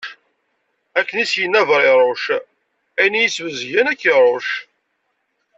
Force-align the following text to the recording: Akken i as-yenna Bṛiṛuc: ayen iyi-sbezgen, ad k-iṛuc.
Akken 0.99 1.17
i 1.17 1.23
as-yenna 1.27 1.61
Bṛiṛuc: 1.69 2.25
ayen 2.99 3.17
iyi-sbezgen, 3.19 3.91
ad 3.91 3.97
k-iṛuc. 3.99 4.49